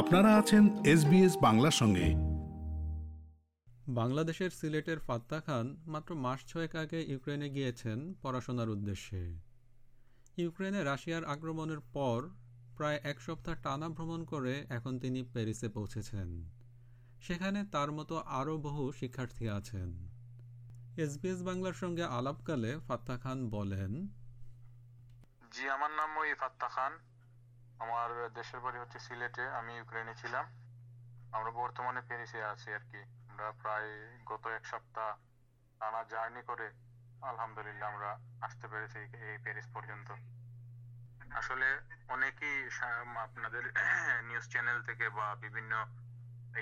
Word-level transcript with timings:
আপনারা 0.00 0.36
আছেন 0.36 0.84
এসবিএস 0.84 1.36
বাংলার 1.42 1.70
সঙ্গে। 1.70 2.14
বাংলাদেশের 3.88 4.50
সিলেটের 4.50 4.98
ফাত্তা 4.98 5.40
খান 5.40 5.76
মাত্র 5.86 6.14
মাস 6.14 6.40
ছয়েক 6.46 6.76
আগে 6.76 7.02
ইউক্রেনে 7.02 7.50
গিয়েছেন 7.50 8.14
পড়াশোনার 8.22 8.68
উদ্দেশ্যে। 8.68 9.36
ইউক্রেনে 10.36 10.84
রাশিয়ার 10.84 11.24
আক্রমণের 11.24 11.80
পর 11.92 12.28
প্রায় 12.76 13.00
এক 13.02 13.20
সপ্তাহ 13.20 13.54
টানা 13.62 13.88
ভ্রমণ 13.88 14.24
করে 14.24 14.66
এখন 14.68 14.98
তিনি 14.98 15.22
প্যারিসে 15.22 15.68
পৌঁছেছেন। 15.68 16.50
সেখানে 17.22 17.64
তার 17.72 17.92
মতো 17.92 18.16
আরও 18.16 18.58
বহু 18.58 18.92
শিক্ষার্থী 18.92 19.48
আছেন। 19.48 20.08
এসবিএস 20.96 21.42
বাংলার 21.42 21.72
সঙ্গে 21.72 22.04
আলাপকালে 22.04 22.78
ফাত্তা 22.88 23.18
খান 23.18 23.48
বলেন 23.48 24.08
জি 25.52 25.68
আমার 25.68 25.90
নাম 25.90 26.16
ওই 26.16 26.34
ফাত্তা 26.34 26.68
খান। 26.68 26.92
আমার 27.84 28.10
দেশের 28.38 28.60
বাড়ি 28.64 28.78
হচ্ছে 28.78 28.98
সিলেটে, 29.06 29.44
আমি 29.58 29.72
ইউক্রেনে 29.76 30.14
ছিলাম। 30.22 30.44
আমরা 31.36 31.50
বর্তমানে 31.60 32.00
প্যারিসে 32.08 32.40
আছি 32.52 32.68
আর 32.76 32.84
কি। 32.90 33.00
আমরা 33.30 33.46
প্রায় 33.62 33.88
গত 34.30 34.44
এক 34.58 34.64
সপ্তাহ 34.72 35.08
টানা 35.80 36.00
জার্নি 36.12 36.42
করে 36.50 36.66
আলহামদুলিল্লাহ 37.30 37.88
আমরা 37.92 38.10
আসতে 38.46 38.66
পেরেছি 38.72 38.98
এই 39.28 39.38
প্যারিস 39.44 39.66
পর্যন্ত। 39.74 40.08
আসলে 41.40 41.68
অনেকেই 42.08 42.58
আপনাদের 43.24 43.64
নিউজ 44.28 44.46
চ্যানেল 44.52 44.78
থেকে 44.82 45.06
বা 45.18 45.26
বিভিন্ন 45.44 45.72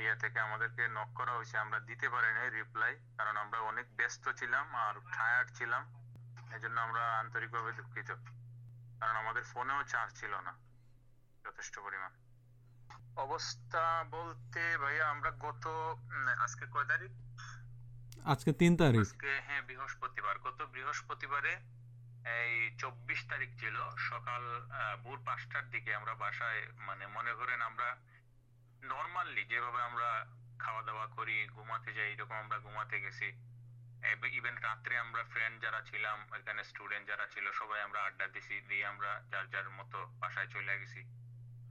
ইয়ে 0.02 0.14
থেকে 0.22 0.38
আমাদেরকে 0.46 0.82
নক 0.96 1.10
করা 1.14 1.32
হয়েছে, 1.36 1.56
আমরা 1.64 1.78
দিতে 1.88 2.06
পারি 2.08 2.30
নাই 2.38 2.48
রিপ্লাই 2.50 2.92
কারণ 3.18 3.34
আমরা 3.44 3.58
অনেক 3.70 3.86
ব্যস্ত 3.96 4.24
ছিলাম 4.40 4.66
আর 4.84 4.94
টায়ার্ড 5.16 5.48
ছিলাম। 5.58 5.82
এজন্য 6.56 6.76
আমরা 6.80 7.04
আন্তরিকভাবে 7.18 7.70
দুঃখিত। 7.72 8.10
কারণ 9.00 9.14
আমাদের 9.22 9.44
ফোনেও 9.52 9.80
চার্জ 9.92 10.10
ছিল 10.20 10.34
না। 10.48 10.52
যথেষ্ট 11.48 11.74
পরিমাণ। 11.86 12.12
অবস্থা 13.24 13.84
বলতে 14.16 14.62
ভাইয়া 14.82 15.04
আমরা 15.14 15.30
গত 15.46 15.64
আজকে 16.44 16.64
কয় 16.74 16.88
তারিখ? 16.92 17.12
আজকে 18.32 18.50
তিন 18.60 18.72
তারিখ। 18.82 19.04
আজকে 19.06 19.30
হ্যাঁ 19.46 19.62
বৃহস্পতিবার। 19.68 20.36
গত 20.46 20.58
বৃহস্পতিবারে 20.74 21.52
এই 22.38 22.54
চব্বিশ 22.82 23.20
তারিখ 23.30 23.50
ছিল 23.60 23.76
সকাল 24.08 24.42
ভোর 25.04 25.18
পাঁচটার 25.26 25.64
দিকে 25.74 25.90
আমরা 25.94 26.14
বাসায় 26.22 26.62
মানে 26.88 27.04
মনে 27.16 27.32
করেন 27.40 27.60
আমরা 27.70 27.88
নর্মালি 28.82 29.42
যেভাবে 29.52 29.80
আমরা 29.82 30.08
খাওয়া 30.62 30.82
দাওয়া 30.88 31.06
করি 31.16 31.36
ঘুমাতে 31.56 31.90
যাই 31.98 32.10
এরকম 32.12 32.36
আমরা 32.44 32.58
ঘুমাতে 32.58 32.96
গেছি। 33.04 33.28
ইভেন 34.38 34.56
রাত্রে 34.66 34.94
আমরা 34.98 35.22
ফ্রেন্ড 35.32 35.56
যারা 35.64 35.80
ছিলাম 35.90 36.18
এখানে 36.38 36.62
স্টুডেন্ট 36.70 37.04
যারা 37.10 37.26
ছিল 37.34 37.46
সবাই 37.60 37.80
আমরা 37.86 38.00
আড্ডা 38.02 38.26
দিছি 38.34 38.56
দিয়ে 38.68 38.84
আমরা 38.86 39.10
যার 39.32 39.46
যার 39.54 39.68
মতো 39.78 39.98
বাসায় 40.20 40.48
চলে 40.54 40.74
গেছি। 40.80 41.00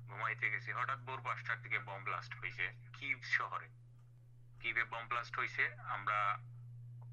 ঘুমাইতে 0.10 0.48
গেছি। 0.52 0.72
হঠাৎ 0.72 1.00
ভোর 1.08 1.20
পাঁচটার 1.22 1.62
দিকে 1.62 1.80
বম 1.80 2.02
ব্লাস্ট 2.04 2.34
হয়েছে 2.40 2.66
কিভ 2.98 3.18
শহরে। 3.38 3.68
কিভে 4.62 4.84
বম 4.92 5.06
ব্লাস্ট 5.08 5.34
হয়েছে 5.40 5.64
আমরা 5.96 6.20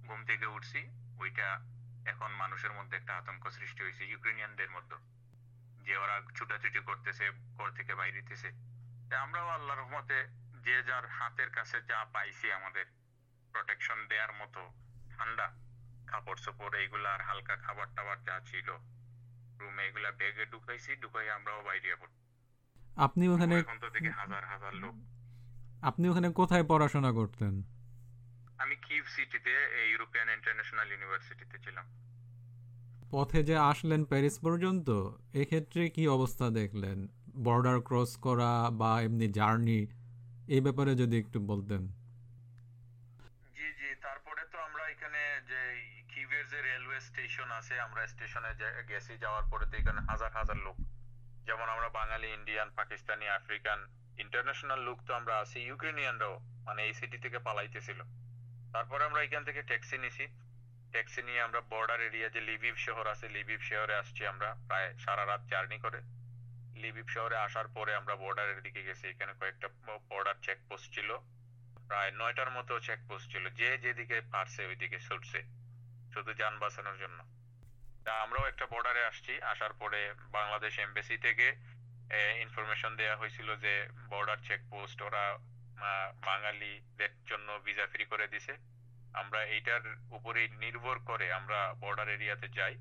ঘুম 0.07 0.21
থেকে 0.25 0.47
উঠছি, 0.47 0.81
ওইটা 1.23 1.49
এখন 2.13 2.31
মানুষের 2.43 2.73
মধ্যে 2.73 2.97
একটা 2.97 3.13
আতঙ্ক 3.17 3.45
সৃষ্টি 3.51 3.81
হয়েছে 3.83 4.05
ইউক্রেনিয়ানদের 4.05 4.71
মধ্যে। 4.71 4.97
যে 5.87 5.95
ওরা 5.97 6.17
ছুটাছুটি 6.37 6.81
করতেছে, 6.89 7.25
ঘর 7.59 7.69
থেকে 7.71 7.93
বাইরেতেছে 7.95 8.49
আমরাও 9.25 9.49
আল্লাহ 9.49 9.77
রহমতে 9.77 10.19
যে 10.65 10.77
যার 10.83 11.07
হাতের 11.19 11.51
কাছে 11.51 11.77
যা 11.91 11.99
পাইছি 12.15 12.47
আমাদের 12.53 12.87
প্রোটেকশন 13.55 13.99
দেওয়ার 14.11 14.33
মতো, 14.41 14.63
ঠান্ডা 15.15 15.47
কাপড় 16.11 16.41
চোপড় 16.45 16.75
এইগুলা 16.83 17.09
আর 17.15 17.23
হালকা 17.29 17.55
খাবার 17.65 17.89
টাবার 17.97 18.19
যা 18.29 18.37
ছিল 18.51 18.69
রুমে 19.61 19.83
এগুলা 19.89 20.11
ব্যাগে 20.21 20.45
ঢুকাইছি 20.53 20.91
ঢুকাই 21.03 21.29
আমরাও 21.37 21.61
বাইরে 21.69 21.97
পড়ি 22.01 22.17
আপনি 22.97 23.25
ওখানে 23.29 23.55
এখন 23.59 23.79
তো 23.79 23.89
দেখি 23.91 24.11
হাজার 24.21 24.43
হাজার 24.53 24.73
লোক। 24.75 24.95
আপনি 25.83 26.05
ওখানে 26.09 26.29
কোথায় 26.41 26.65
পড়াশোনা 26.71 27.13
করতেন? 27.13 27.55
আমি 28.59 28.75
কিভ 28.87 29.05
সিটিতে 29.15 29.53
ইউরোপিয়ান 29.93 30.29
ইন্টারন্যাশনাল 30.37 30.89
ইউনিভার্সিটিতে 30.93 31.57
ছিলাম। 31.65 31.87
পথে 33.11 33.41
যে 33.43 33.57
আসলেন 33.71 34.05
প্যারিস 34.05 34.37
পর্যন্ত 34.45 34.89
এক্ষেত্রে 35.43 35.83
কি 35.91 36.09
অবস্থা 36.09 36.47
দেখলেন? 36.51 36.99
বর্ডার 37.47 37.79
ক্রস 37.81 38.13
করা 38.27 38.71
বা 38.81 39.03
এমনি 39.07 39.29
জার্নি 39.39 39.81
এই 40.55 40.61
ব্যাপারে 40.61 40.93
যদি 40.95 41.17
একটু 41.23 41.39
বলতেন। 41.51 41.83
জি 43.57 43.67
জি 43.79 43.89
তারপরে 44.05 44.43
তো 44.53 44.57
আমরা 44.67 44.85
এখানে 44.95 45.21
যে 45.51 45.61
কিভের 46.13 46.45
যে 46.53 46.59
রেলওয়ে 46.71 47.01
স্টেশন 47.01 47.49
আছে 47.59 47.75
আমরা 47.81 48.07
স্টেশনে 48.07 48.51
গেছি 48.91 49.13
যাওয়ার 49.25 49.45
পরে 49.51 49.65
তো 49.71 49.75
এখানে 49.81 50.01
হাজার 50.11 50.33
হাজার 50.39 50.59
লোক। 50.67 50.77
যেমন 51.47 51.69
আমরা 51.69 51.89
বাঙালি 51.89 52.27
ইন্ডিয়ান 52.27 52.71
পাকিস্তানি 52.71 53.29
আফ্রিকান 53.29 53.87
ইন্টারন্যাশনাল 54.19 54.81
লোক 54.81 54.99
তো 55.07 55.15
আমরা 55.15 55.39
আছি 55.39 55.61
ইউক্রেনিয়ানরাও 55.61 56.39
মানে 56.67 56.85
এই 56.85 56.95
সিটি 56.95 57.19
থেকে 57.19 57.39
পালাইতেছিল। 57.39 58.03
তারপরে 58.73 59.05
আমরা 59.05 59.23
এখান 59.23 59.45
থেকে 59.45 59.63
ট্যাক্সি 59.63 59.99
নিছি। 59.99 60.27
ট্যাক্সি 60.91 61.23
নিয়ে 61.23 61.41
আমরা 61.41 61.61
বর্ডার 61.61 62.01
এরিয়া 62.01 62.29
যে 62.29 62.41
লিভিভ 62.41 62.75
শহর 62.77 63.07
আছে 63.07 63.29
লিভিভ 63.29 63.61
শহরে 63.61 63.95
আসছি 63.95 64.27
আমরা 64.27 64.55
প্রায় 64.69 64.95
সারা 64.99 65.27
রাত 65.27 65.41
জার্নি 65.47 65.79
করে। 65.79 66.01
লিভিভ 66.75 67.07
শহরে 67.09 67.37
আসার 67.37 67.69
পরে 67.69 67.95
আমরা 67.95 68.17
বর্ডারের 68.17 68.63
দিকে 68.63 68.83
গেছি। 68.83 69.09
এখানে 69.09 69.33
কয়েকটা 69.41 69.69
বর্ডার 70.11 70.35
চেকপোস্ট 70.43 70.95
ছিল। 70.95 71.19
প্রায় 71.89 72.11
নয়টার 72.13 72.51
মতো 72.51 72.81
চেকপোস্ট 72.81 73.33
ছিল। 73.33 73.51
যে 73.51 73.79
যেদিকে 73.79 74.21
পারছে, 74.33 74.67
ওইদিকে 74.67 74.99
ছুটছে। 74.99 75.43
শুধু 76.13 76.35
যান 76.35 76.59
বাঁচানোর 76.59 76.97
জন্য। 76.99 77.19
আমরাও 78.13 78.49
একটা 78.49 78.67
বর্ডারে 78.71 79.03
আসছি। 79.07 79.43
আসার 79.43 79.73
পরে 79.73 80.01
বাংলাদেশ 80.37 80.79
এমবেসি 80.79 81.17
থেকে 81.19 81.47
ইনফরমেশন 82.41 82.97
দেয়া 82.97 83.17
হয়েছিল 83.17 83.57
যে 83.57 83.75
বর্ডার 84.11 84.37
চেকপোস্ট 84.49 85.03
ওরা 85.03 85.25
বাঙালিদের 86.27 87.13
জন্য 87.27 87.49
ভিসা 87.65 87.87
ফ্রি 87.93 88.05
করে 88.13 88.27
দিছে। 88.29 88.55
আমরা 89.21 89.41
এইটার 89.55 89.85
উপরে 90.17 90.49
নির্ভর 90.49 90.99
করে 91.11 91.27
আমরা 91.33 91.59
বর্ডার 91.81 92.09
এরিয়াতে 92.09 92.49
যাই। 92.49 92.75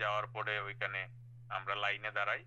যাওয়ার 0.00 0.26
পরে 0.34 0.54
ওইখানে 0.60 1.00
আমরা 1.56 1.74
লাইনে 1.74 2.10
দাঁড়াই। 2.18 2.42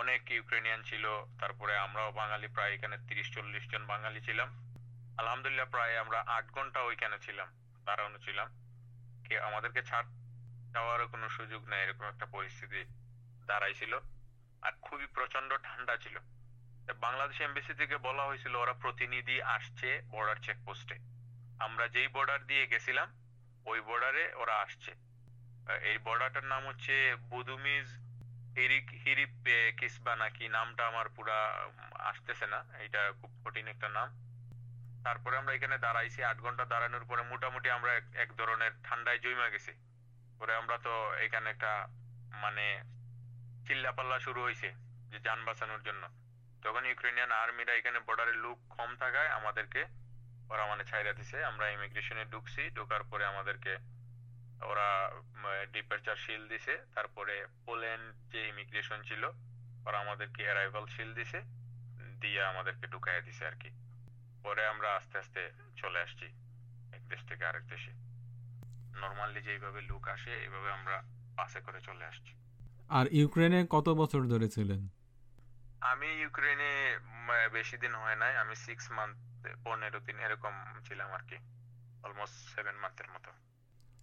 অনেক 0.00 0.30
ইউক্রেনিয়ান 0.30 0.82
ছিল, 0.82 1.04
তারপরে 1.40 1.72
আমরাও 1.78 2.12
বাঙালি, 2.12 2.48
প্রায় 2.56 2.74
এখানে 2.74 2.96
তিরিশ 3.08 3.28
চল্লিশ 3.34 3.64
জন 3.72 3.82
বাঙালি 3.86 4.20
ছিলাম। 4.20 4.48
আলহামদুলিল্লাহ 5.18 5.68
প্রায় 5.70 5.94
আমরা 5.98 6.18
আট 6.36 6.46
ঘণ্টা 6.56 6.80
ওইখানে 6.88 7.16
ছিলাম, 7.26 7.48
দাঁড়ানো 7.86 8.18
ছিলাম। 8.26 8.48
আমাদেরকে 9.48 9.82
ছাড় 9.82 10.06
যাওয়ারও 10.76 11.12
কোনো 11.14 11.26
সুযোগ 11.36 11.62
নেই, 11.70 11.82
এরকম 11.84 12.06
একটা 12.12 12.26
পরিস্থিতি 12.36 12.80
দাঁড়াইছিল। 13.50 13.92
আর 14.66 14.72
খুবই 14.86 15.06
প্রচণ্ড 15.16 15.50
ঠান্ডা 15.66 15.94
ছিল। 16.04 16.16
বাংলাদেশ 17.04 17.38
এমবেসি 17.40 17.72
থেকে 17.80 17.96
বলা 18.06 18.24
হয়েছিল, 18.28 18.54
ওরা 18.56 18.74
প্রতিনিধি 18.84 19.36
আসছে 19.56 19.88
বর্ডার 20.14 20.38
চেকপোস্টে 20.46 20.96
আমরা 21.64 21.84
যেই 21.94 22.08
বর্ডার 22.16 22.40
দিয়ে 22.50 22.64
গেছিলাম, 22.72 23.08
ওই 23.70 23.78
বর্ডারে 23.88 24.24
ওরা 24.42 24.54
আসছে। 24.64 24.92
এই 25.90 25.96
বর্ডারটার 26.06 26.46
নাম 26.52 26.62
হচ্ছে 26.66 26.94
বুদুমিজ 27.30 27.88
হিরিক, 28.56 28.86
হিরিপ 29.04 29.34
কিসবা 29.78 30.12
নাকি, 30.22 30.44
নামটা 30.56 30.82
আমার 30.90 31.06
পুরা 31.16 31.38
আসতেছে 32.10 32.46
না 32.54 32.60
এটা 32.86 33.00
খুব 33.20 33.30
কঠিন 33.44 33.66
একটা 33.74 33.88
নাম। 33.96 34.08
তারপরে 35.06 35.34
আমরা 35.40 35.52
এখানে 35.54 35.76
দাঁড়াইছি, 35.78 36.20
আট 36.30 36.38
ঘণ্টা 36.46 36.64
দাঁড়ানোর 36.72 37.04
পরে 37.08 37.22
মোটামুটি 37.32 37.68
আমরা 37.76 37.92
এক 38.24 38.30
ধরনের 38.40 38.72
ঠান্ডায় 38.86 39.20
জমা 39.24 39.48
গেছি। 39.54 39.72
পরে 40.38 40.52
আমরা 40.54 40.76
তো 40.86 40.92
এখানে 41.24 41.50
একটা 41.50 41.72
মানে 42.44 42.64
চিল্লাপাল্লা 43.66 44.18
শুরু 44.26 44.40
হয়েছে 44.42 44.68
যে 45.10 45.18
যান 45.26 45.40
বাঁচানোর 45.44 45.82
জন্য। 45.82 46.02
তখন 46.62 46.82
ইউক্রেনিয়ান 46.86 47.30
আর্মিরা 47.32 47.72
এখানে 47.74 47.98
বর্ডারে 48.06 48.34
লুক 48.44 48.58
কম 48.76 48.90
থাকায় 48.96 49.30
আমাদেরকে 49.38 49.82
ওরা 50.50 50.64
মানে 50.66 50.84
ছাইরা 50.84 51.12
দিছে। 51.12 51.44
আমরা 51.44 51.66
ইমিগ্রেশনে 51.68 52.24
ঢুকছি, 52.24 52.62
ঢোকার 52.70 53.02
পরে 53.10 53.24
আমাদেরকে 53.24 53.72
ওরা 54.62 54.88
ডিপারচার 55.72 56.16
শিল 56.16 56.42
দিছে। 56.48 56.74
তারপরে 56.94 57.34
পোল্যান্ড 57.66 58.06
যে 58.32 58.40
ইমিগ্রেশন 58.48 59.02
ছিল, 59.02 59.22
ওরা 59.86 59.98
আমাদেরকে 60.00 60.42
অ্যারাইভাল 60.42 60.84
শিল 60.86 61.10
দিছে, 61.14 61.38
দিয়ে 62.20 62.40
আমাদেরকে 62.42 62.86
ঢুকাইয়া 62.86 63.20
দিছে 63.20 63.46
আর 63.46 63.56
কি। 63.62 63.70
পরে 64.42 64.62
আমরা 64.66 64.88
আস্তে 64.96 65.18
আস্তে 65.18 65.42
চলে 65.76 65.98
আসছি, 66.00 66.26
এক 66.96 67.02
দেশ 67.08 67.20
থেকে 67.28 67.44
আরেক 67.44 67.64
দেশে। 67.66 67.92
নর্মালি 69.02 69.40
যেভাবে 69.46 69.80
লুক 69.80 70.04
আসে 70.14 70.32
এইভাবে 70.44 70.68
আমরা 70.72 70.96
পাসে 71.36 71.60
করে 71.66 71.80
চলে 71.80 72.04
আসছি। 72.04 72.32
আর 72.90 73.06
ইউক্রেনে 73.18 73.60
কত 73.74 73.86
বছর 74.00 74.20
ধরে 74.32 74.48
ছিলেন? 74.48 74.80
আমি 75.92 76.08
ইউক্রেনে 76.22 76.72
বেশি 77.52 77.76
দিন 77.82 77.92
হয় 77.94 78.16
নাই 78.16 78.32
আমি 78.42 78.54
সিক্স 78.56 78.84
মান্থ 78.96 79.16
পনেরো 79.64 79.98
দিন 80.06 80.16
এরকম 80.26 80.54
ছিলাম 80.86 81.08
আর 81.16 81.22
কি 81.28 81.36
অলমোস্ট 82.04 82.36
সেভেন 82.54 82.76
মান্থের 82.82 83.08
মতো। 83.14 83.30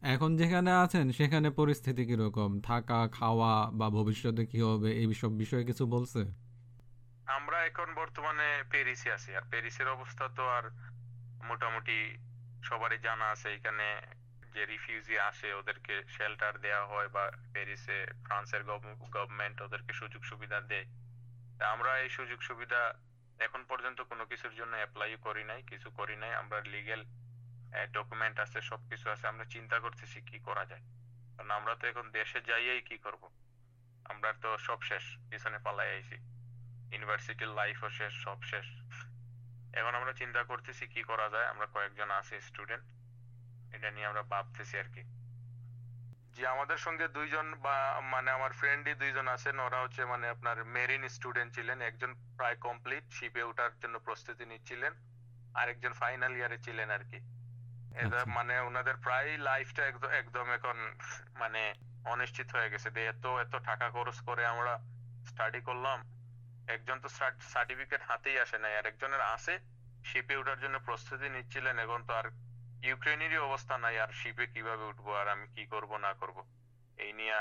এখন 0.02 0.30
যেখানে 0.38 0.72
আছেন 0.84 1.06
সেখানে 1.12 1.48
পরিস্থিতি 1.60 2.04
কীরকম? 2.10 2.52
থাকা 2.70 3.00
খাওয়া 3.18 3.54
বা 3.80 3.88
ভবিষ্যতে 3.98 4.44
কি 4.52 4.60
হবে 4.62 4.90
এই 5.02 5.08
সব 5.22 5.32
বিষয়ে 5.38 5.66
কিছু 5.70 5.84
বলছে? 5.96 6.22
আমরা 7.38 7.58
এখন 7.70 7.88
বর্তমানে 8.02 8.48
প্যারিসে 8.72 9.10
আছি 9.18 9.30
আর 9.38 9.44
প্যারিসের 9.52 9.88
অবস্থা 9.88 10.26
তো 10.38 10.44
আর 10.58 10.66
মোটামুটি 11.50 11.98
সবারই 12.64 13.00
জানা 13.06 13.26
আছে 13.34 13.48
এখানে 13.58 13.88
যে 14.56 14.64
রিফিউজি 14.66 15.16
আসে, 15.30 15.50
ওদেরকে 15.60 15.96
শেল্টার 16.16 16.54
দেওয়া 16.66 16.84
হয় 16.92 17.10
বা 17.16 17.24
প্যারিসে 17.54 17.98
ফ্রান্সের 18.26 18.64
গভর্নমেন্ট 18.64 19.58
ওদেরকে 19.66 19.94
সুযোগ 20.02 20.22
সুবিধা 20.32 20.60
দেয়। 20.72 20.88
আমরা 21.74 21.92
এই 22.04 22.10
সুযোগ 22.18 22.40
সুবিধা 22.50 22.82
এখন 23.46 23.62
পর্যন্ত 23.70 24.00
কোনো 24.12 24.24
কিছুর 24.32 24.54
জন্য 24.60 24.74
অ্যাপ্লাই 24.82 25.12
করি 25.28 25.44
নাই, 25.52 25.62
কিছু 25.72 25.88
করি 26.00 26.16
নাই। 26.24 26.34
আমরা 26.42 26.58
লিগেল 26.74 27.02
ডকুমেন্ট 27.98 28.38
আছে, 28.40 28.60
সবকিছু 28.70 29.06
আছে। 29.14 29.26
আমরা 29.32 29.46
চিন্তা 29.54 29.78
করতেছি 29.80 30.18
কি 30.30 30.38
করা 30.48 30.64
যায়। 30.72 30.84
কারণ 31.36 31.52
আমরা 31.60 31.74
তো 31.80 31.84
এখন 31.92 32.06
দেশে 32.18 32.40
যাইয়েই 32.50 32.82
কি 32.90 32.98
করব? 33.06 33.24
আমরা 34.12 34.30
তো 34.44 34.50
সব 34.68 34.80
শেষ, 34.90 35.06
পিছনে 35.30 35.58
পালাই 35.66 35.90
আইছি। 35.96 36.18
ইউনিভার্সিটির 36.94 37.52
লাইফও 37.60 37.90
শেষ, 38.00 38.14
সব 38.26 38.40
শেষ। 38.52 38.68
এখন 39.80 39.94
আমরা 40.00 40.14
চিন্তা 40.22 40.42
করতেছি 40.52 40.84
কি 40.94 41.02
করা 41.10 41.28
যায়। 41.34 41.48
আমরা 41.54 41.66
কয়েকজন 41.76 42.10
আছি 42.20 42.36
স্টুডেন্ট 42.50 42.84
এটা 43.74 43.90
নিয়ে 43.92 44.06
আমরা 44.06 44.24
ভাবতেছি 44.24 44.76
আর 44.80 44.90
কি। 44.96 45.04
যে 46.36 46.44
আমাদের 46.48 46.78
সঙ্গে 46.78 47.06
দুইজন 47.08 47.48
বা 47.56 47.76
মানে 48.14 48.30
আমার 48.32 48.52
ফ্রেন্ডই 48.52 48.94
দুইজন 48.94 49.28
আছেন 49.28 49.56
ওরা 49.60 49.80
হচ্ছে 49.82 50.02
মানে 50.06 50.26
আপনার 50.30 50.58
মেরিন 50.76 51.04
স্টুডেন্ট 51.08 51.50
ছিলেন 51.56 51.78
একজন 51.82 52.12
প্রায় 52.38 52.58
কমপ্লিট 52.58 53.04
শিপে 53.12 53.44
ওঠার 53.44 53.72
জন্য 53.80 53.96
প্রস্তুতি 54.00 54.46
নিচ্ছিলেন 54.46 54.94
আরেকজন 55.56 55.94
ফাইনাল 55.94 56.34
ইয়ারে 56.36 56.58
ছিলেন 56.58 56.90
আর 56.92 57.04
কি। 57.12 57.20
আচ্ছা। 57.98 58.22
মানে 58.38 58.54
ওনাদের 58.60 58.96
প্রায় 58.98 59.30
লাইফটা 59.38 59.84
একদম 59.88 60.12
একদম 60.22 60.46
এখন 60.58 60.78
মানে 61.40 61.62
অনিশ্চিত 62.06 62.48
হয়ে 62.56 62.70
গেছে। 62.70 62.90
যে 62.92 63.02
এত 63.06 63.26
এত 63.44 63.54
টাকা 63.70 63.86
খরচ 63.90 64.18
করে 64.22 64.44
আমরা 64.46 64.74
স্টাডি 65.26 65.62
করলাম 65.62 66.00
একজন 66.68 66.98
তো 67.00 67.10
সার্টিফিকেট 67.54 68.02
হাতেই 68.02 68.38
আসে 68.40 68.58
নাই 68.58 68.74
আর 68.78 68.86
একজনের 68.86 69.24
আছে 69.36 69.54
শিপে 70.06 70.36
ওঠার 70.36 70.60
জন্য 70.60 70.76
প্রস্তুতি 70.80 71.28
নিচ্ছিলেন 71.30 71.76
এখন 71.80 72.02
তো 72.08 72.14
আর 72.14 72.28
ইউক্রেনেরই 72.88 73.40
অবস্থা 73.48 73.76
নাই, 73.84 73.96
আর 74.04 74.12
শিপে 74.20 74.46
কীভাবে 74.54 74.84
উঠবো, 74.92 75.12
আর 75.22 75.28
আমি 75.34 75.46
কি 75.56 75.64
করব, 75.74 75.92
না 76.06 76.12
করব? 76.22 76.38
এই 77.04 77.12
নিয়ে 77.20 77.38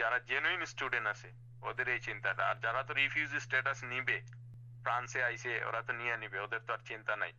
যারা 0.00 0.18
জেনুইন 0.30 0.62
স্টুডেন্ট 0.72 1.06
আছে, 1.14 1.28
ওদের 1.68 1.86
এই 1.94 2.00
চিন্তাটা। 2.08 2.42
আর 2.50 2.56
যারা 2.64 2.80
তো 2.88 2.92
রিফিউজি 3.00 3.38
স্ট্যাটাস 3.46 3.78
নিবে, 3.92 4.18
ফ্রান্সে 4.84 5.20
আইসে 5.28 5.52
ওরা 5.68 5.80
তো 5.86 5.92
নিয়ে 6.00 6.14
নিবে, 6.22 6.38
ওদের 6.46 6.62
তো 6.66 6.70
আর 6.76 6.82
চিন্তা 6.90 7.14
নাই। 7.22 7.32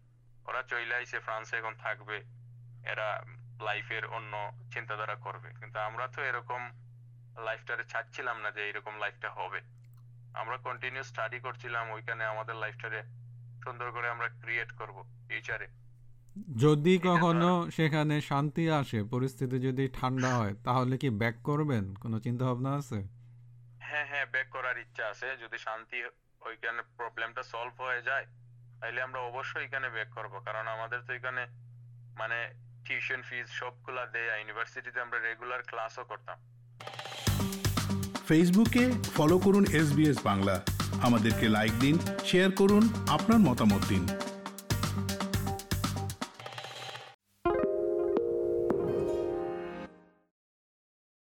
ওরা 0.50 0.62
চলে 0.70 0.94
আইসে 1.00 1.18
ফ্রান্সে 1.26 1.56
এখন 1.62 1.74
থাকবে, 1.86 2.18
এরা 2.92 3.08
লাইফের 3.68 4.04
অন্য 4.18 4.34
চিন্তাধারা 4.74 5.16
করবে। 5.26 5.50
কিন্তু 5.60 5.78
আমরা 5.88 6.06
তো 6.16 6.20
এরকম 6.30 6.62
লাইফটারে 7.48 7.84
ছাড়ছিলাম 7.92 8.38
না 8.44 8.50
যে 8.58 8.62
এরকম 8.70 8.94
লাইফটা 9.04 9.30
হবে। 9.40 9.60
আমরা 10.42 10.58
কন্টিনিউ 10.68 11.04
স্টাডি 11.12 11.40
করছিলাম, 11.46 11.86
ওইখানে 11.96 12.24
আমাদের 12.34 12.56
লাইফটারে 12.64 13.02
সুন্দর 13.64 13.88
করে 13.96 14.08
আমরা 14.16 14.28
ক্রিয়েট 14.44 14.72
করব 14.80 14.98
ফিউচারে 15.28 15.68
যদি 16.64 16.94
কখনো 17.10 17.50
সেখানে 17.78 18.22
শান্তি 18.22 18.64
আসে 18.80 19.00
পরিস্থিতি 19.04 19.58
যদি 19.60 19.84
ঠান্ডা 19.98 20.30
হয় 20.40 20.54
তাহলে 20.66 20.98
কি 20.98 21.10
ব্যাক 21.22 21.36
করবেন? 21.44 21.96
কোনো 22.04 22.20
চিন্তা 22.20 22.46
ভাবনা 22.46 22.72
আছে? 22.80 23.00
হ্যাঁ 23.88 24.06
হ্যাঁ 24.12 24.26
ব্যাক 24.34 24.48
করার 24.56 24.78
ইচ্ছা 24.78 25.04
আছে। 25.14 25.28
যদি 25.44 25.58
শান্তি 25.58 25.98
ওইখানে 26.42 26.82
প্রবলেমটা 26.98 27.44
সলভ 27.44 27.76
হয়ে 27.82 28.02
যায় 28.02 28.26
তাহলে 28.80 29.02
আমরা 29.02 29.20
অবশ্যই 29.20 29.66
এখানে 29.66 29.88
ব্যাক 29.90 30.10
করব। 30.18 30.34
কারণ 30.48 30.68
আমাদের 30.68 31.00
তো 31.08 31.12
এখানে 31.14 31.44
মানে 32.20 32.38
টিউশন 32.86 33.22
ফিজ 33.22 33.48
সবগুলা 33.60 34.06
দেয়। 34.06 34.30
ইউনিভার্সিটিতে 34.40 35.00
আমরা 35.02 35.18
রেগুলার 35.20 35.62
ক্লাসও 35.70 36.04
করতাম। 36.04 36.38
ফেসবুকে 38.28 38.92
ফলো 39.16 39.38
করুন 39.40 39.66
এস 39.80 39.90
বাংলা। 40.24 40.56
আমাদেরকে 41.02 41.50
লাইক 41.50 41.74
দিন 41.80 41.96
শেয়ার 42.30 42.52
করুন 42.52 42.84
আপনার 43.08 43.40
মতামত 43.40 43.84
দিন। 43.90 44.08